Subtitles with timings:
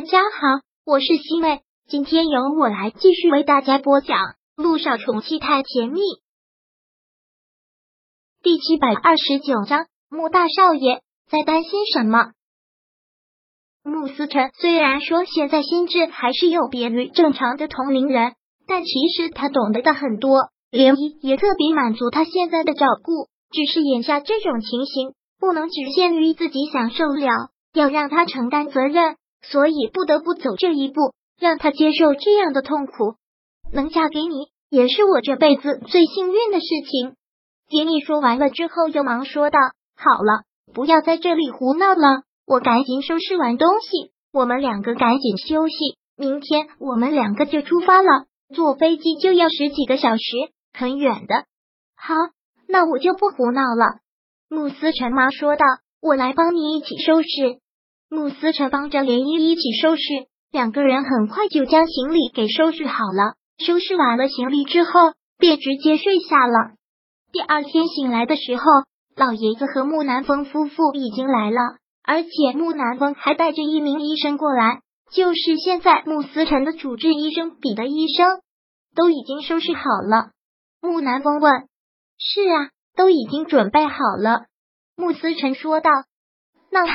[0.00, 4.16] 大家好，我是西妹，今天由我来继续为大家播讲
[4.56, 6.00] 《路上宠妻太甜蜜》
[8.42, 9.88] 第七百二十九章。
[10.08, 12.32] 穆大少爷在担心什么？
[13.82, 18.32] 穆思辰虽然说现在心智还是有别于正常的同龄人，
[18.66, 20.48] 但其实他懂得的很多。
[20.70, 33.14] 涟漪也特别满足他现在的照顾，只是眼下这种情形不能只限于自己享受了，要让他承担责任，所以不得不走这一步，让他接受这样的痛苦。
[33.72, 37.14] 能嫁给你，也是我这辈子最幸运的事情。
[37.68, 39.58] 蝶妮说完了之后，又忙说道
[39.96, 40.42] ：“好了，
[40.74, 45.76] 不要在这里胡闹了，我赶紧收拾完东西，我们两个赶紧休息，
[46.16, 50.22] 明天我们两个就出发了，坐飞机就要十几个小时。”
[50.72, 51.46] 很远的，
[51.96, 52.14] 好，
[52.68, 53.98] 那我就不胡闹了。
[54.48, 55.64] 慕斯陈妈说道
[56.00, 57.28] ：“我来帮你一起收拾。”
[58.10, 60.02] 慕思辰帮着连依一起收拾，
[60.50, 63.34] 两个人很快就将行李给收拾好了。
[63.64, 64.90] 收拾完了行李之后，
[65.38, 66.72] 便直接睡下了。
[67.30, 68.64] 第二天醒来的时候，
[69.14, 74.80] 老爷子和木南风夫妇已经来了，而且木南风还带着一名医生过来，
[75.12, 78.40] 就是现在慕思辰的主治医生彼得医生，
[78.96, 80.30] 都已经收拾好了。
[80.82, 81.52] 木南风问
[82.18, 84.46] ：“是啊，都已经准备好了。”
[84.96, 85.90] 穆思辰说道
[86.72, 86.94] ：“那好，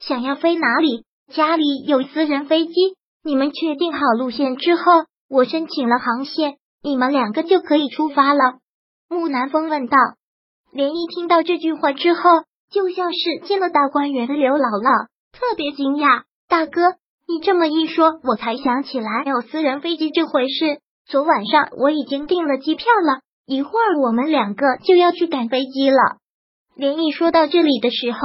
[0.00, 1.04] 想要飞哪里？
[1.32, 2.72] 家里有私人飞机。
[3.22, 4.82] 你们确定好路线之后，
[5.28, 8.58] 我申请了航线，你们两个就可以出发了。”
[9.08, 9.96] 木南风问道。
[10.72, 12.22] 连一听到这句话之后，
[12.70, 16.22] 就像是见了大观园的刘姥姥，特别惊讶。
[16.48, 16.80] 大哥，
[17.28, 20.80] 你这么一说，我才想起来有私人飞机这回事。
[21.06, 26.18] 昨晚上我已经订了机票了，一会儿我们两个就要去赶飞机了。
[26.76, 28.18] 连毅说到这里的时候，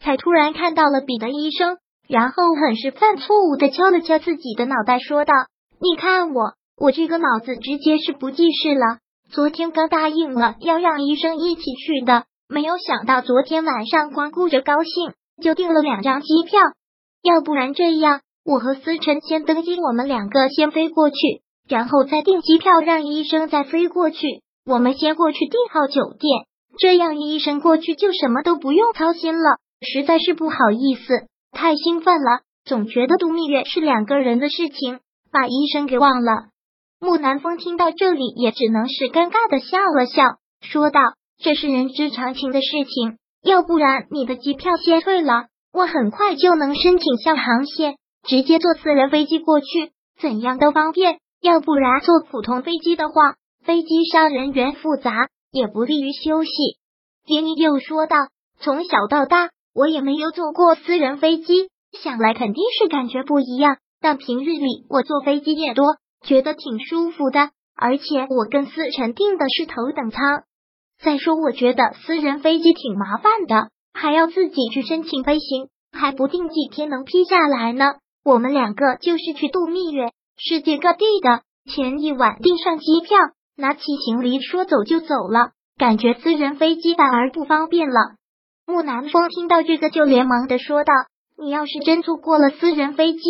[0.00, 1.76] 才突然看到了彼得医生，
[2.08, 5.32] 然后很是犯错误的敲了敲自己的脑袋，说道
[5.80, 8.98] ：“你看我，我这个脑子直接是不记事了。
[9.30, 15.12] 昨天刚答应了要让医生一起去的，没有想到昨天晚上光顾着高兴，
[15.42, 16.60] 就订了两张机票。
[17.22, 21.16] 要不然这样，我和思辰先登机，我们两个先飞过去。”
[21.68, 24.42] 然后再订机票，让医生再飞过去。
[24.64, 26.46] 我们先过去订好酒店，
[26.78, 29.58] 这样医生过去就什么都不用操心了。
[29.80, 35.00] 实在是不好意思，太兴奋了，总觉得度蜜月是两个人的事情，
[35.32, 36.48] 把医生给忘了。
[37.00, 41.00] 木南风听到这里，也只能是尴尬的笑了笑，说道
[41.38, 47.96] ：“这是人之常情的事情，要不然你的机票先退了，我很快就能申请下航线，
[48.26, 55.12] 直接坐私人飞机过去，怎样都方便。”要不然坐普通飞机的话，飞机上人员复杂，
[55.52, 56.50] 也不利于休息。
[57.26, 58.16] 杰尼又说道
[58.58, 63.76] ：“从小到大，我也没有坐过私人飞机，想来肯定是感觉不一样。
[64.00, 67.50] 但平日里我坐飞机也多，觉得挺舒服的。
[67.76, 70.42] 而且我跟思辰订的是头等舱。
[71.00, 77.94] 再说，我觉得私人飞机挺麻烦的，还要自己去申请飞行，还不定几天能批下来呢。
[78.24, 81.42] 我们两个就是去度蜜月。”世界各地的，
[81.72, 83.16] 前一晚订上机票，
[83.56, 88.16] 拿起行李说走就走了，感觉私人飞机反而不方便了。
[88.68, 90.92] 木南风听到这个就连忙的说道
[91.40, 93.20] ：“你要是真坐过了私人飞机，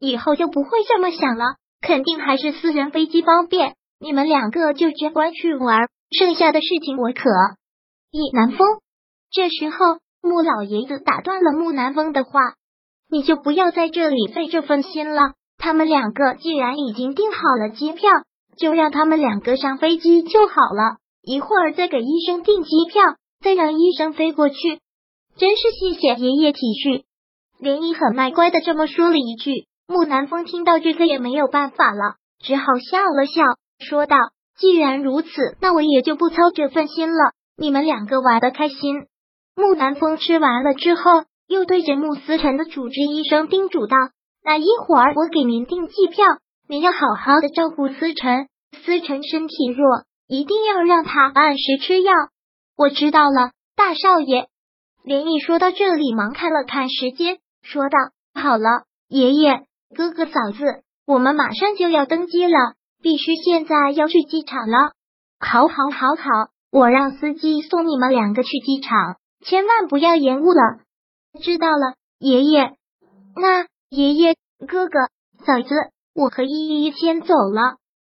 [0.00, 1.44] 以后就不会这么想了，
[1.82, 3.74] 肯定还是私人飞机方便。
[4.00, 7.28] 你们两个就只管去玩，剩下的事情我可。”
[8.10, 8.58] 易南风
[9.30, 12.40] 这时候，穆老爷子打断了木南风的话
[13.12, 18.10] ：“你就不要在这里费这份心了。”他们两个既然已经订好了机票，
[18.58, 20.96] 就让他们两个上飞机就好了。
[21.20, 23.02] 一会儿再给医生订机票，
[23.44, 24.80] 再让医生飞过去。
[25.38, 27.04] 真是谢谢爷爷体恤。
[27.58, 29.66] 连依很卖乖的这么说了一句。
[29.86, 33.42] 木南风听到这个也没有办法了，只好笑了笑，
[33.78, 34.16] 说道
[34.58, 35.28] ：“既然如此，
[35.60, 37.32] 那我也就不操这份心了。
[37.56, 39.06] 你们两个玩的开心。”
[39.54, 43.96] 木南风吃完了之后，又对着穆思辰的主治医生叮嘱道。
[44.42, 46.24] 那一会儿我给您订机票，
[46.68, 48.48] 您要好好的照顾思辰。
[48.84, 52.12] 思辰身体弱，一定要让他按时吃药。
[52.76, 54.48] 我知道了，大少爷。
[55.06, 57.96] 连毅说到这里，忙看了看时间，说道
[58.34, 59.62] ：“好了，爷爷、
[59.94, 64.90] 哥哥、嫂子，我们马上就要登机了，必须现在要去机场了。
[65.38, 70.80] 好，好，好，好，我让司机送你们两个去机场，千万不要延误了。
[71.40, 72.72] 知道了，爷爷。
[73.36, 74.34] 那。”爷爷、
[74.66, 74.98] 哥哥、
[75.46, 75.72] 嫂子，
[76.12, 77.76] 我和依依先走了。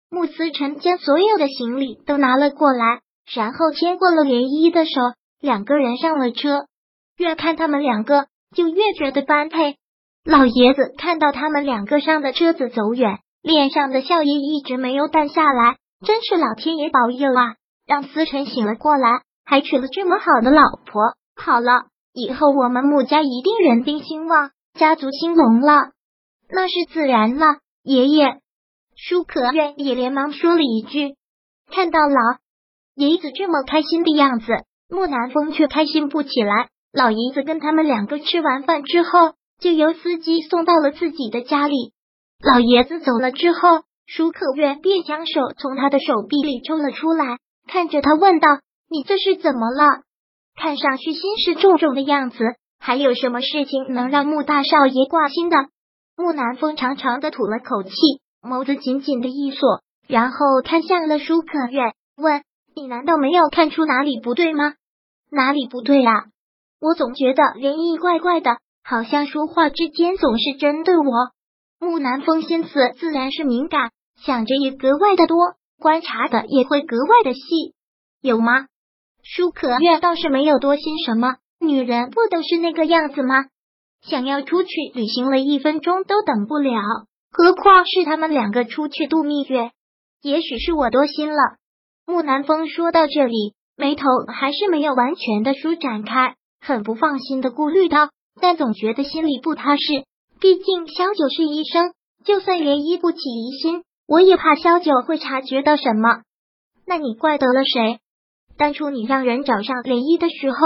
[0.09, 3.01] 穆思辰将所有的行李都拿了过来，
[3.31, 4.91] 然后牵过了连依的手，
[5.39, 6.65] 两个人上了车。
[7.19, 9.75] 越看他们两个，就越觉得般配。
[10.23, 15.75] 老爷子看到他们两个上的车子走远，脸上的笑意一直没有淡下来。
[16.05, 17.55] 真是老天爷保佑啊！
[17.85, 21.01] 让思辰醒了过来，还娶了这么好的老婆。
[21.35, 25.91] 好了，以后我们穆家一定人丁兴旺，家族兴隆了。
[26.49, 28.39] 那是自然了，爷爷。
[28.95, 31.15] 舒可愿也连忙说了一句
[31.69, 32.37] ：“看到老
[32.95, 34.45] 爷子这么开心的样子，
[34.89, 41.93] 穆南风却开心不起来。”老爷子跟他们两个吃完饭之后，就由司机送到了自己的家里。
[42.43, 43.59] 老爷子走了之后，
[44.07, 47.37] 舒可月便将手从他的手臂里抽了出来，
[47.67, 48.47] 看着他问道
[48.89, 50.01] ：“你这是怎么了？
[50.55, 52.37] 看上去心事重重的样子，
[52.79, 55.57] 还有什么事情能让穆大少爷挂心的？”
[56.17, 57.91] 穆南风长长的吐了口气。
[58.41, 62.41] 眸子紧紧的一锁，然后看向了舒可月，问
[62.73, 64.75] ：“你难道没有看出哪里不对吗？
[65.29, 66.27] 哪里不对啊？
[66.79, 71.03] 我总觉得林毅怪怪的，好像说话之间总是针对我。”
[71.79, 73.91] 木南风心思自然是敏感，
[74.21, 75.37] 想着也格外的多，
[75.79, 77.39] 观察的也会格外的细，
[78.21, 78.67] 有吗？
[79.23, 83.45] 舒可愿倒是没有多心什么，女人不都是那个样子吗？
[84.01, 86.81] 想要出去旅行了一分钟都等不了。
[87.31, 89.71] 何况是他们两个出去度蜜月，
[90.21, 91.37] 也许是我多心了。
[92.05, 94.03] 木南风说到这里，眉头
[94.33, 98.09] 还是没有完全的舒展开，很不放心的顾虑道，
[98.39, 99.81] 但总觉得心里不踏实。
[100.39, 106.21] 毕竟萧九是医生，就算涟漪不起疑心，我也怕萧九会察觉到什么。
[106.85, 107.99] 那你怪得了谁？
[108.57, 110.57] 当初你让人找上涟漪的时候，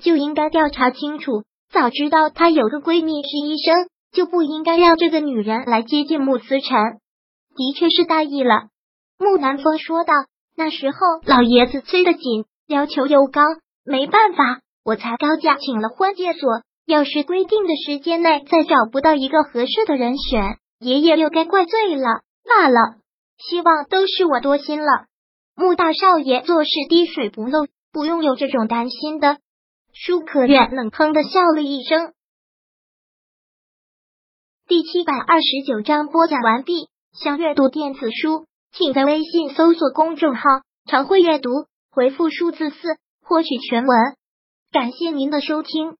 [0.00, 3.88] 就应该调查清楚，早知道她有个闺蜜是医生。
[4.12, 7.00] 就不应该让这个女人来接近穆思辰，
[7.56, 8.64] 的确是大意了。
[9.18, 10.12] 穆南风说道
[10.54, 13.40] ：“那时候老爷子催得紧，要求又高，
[13.86, 16.62] 没办法，我才高价请了婚介所。
[16.84, 22.22] 要是规定的时间内再找不到一个合适的人选，爷爷又该怪罪了。
[22.44, 22.96] 罢了，
[23.38, 25.06] 希望都是我多心了。
[25.54, 29.38] 穆大少爷做事滴水不漏，不用有这种担心的。”
[29.94, 32.14] 舒可愿冷哼的笑了一声。
[34.66, 36.88] 第七百二十九章播讲完毕。
[37.12, 40.40] 想阅读电子书，请在微信搜索公众号
[40.90, 41.50] “常会阅读”，
[41.92, 43.96] 回复数字四获取全文。
[44.72, 45.98] 感谢您的收听。